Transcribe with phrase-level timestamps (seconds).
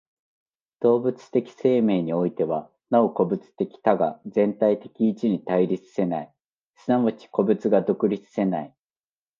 [0.79, 6.33] 動物的生命においては、なお個物的多が全体的一に対立せない、
[6.75, 8.73] 即ち個物が独立せない。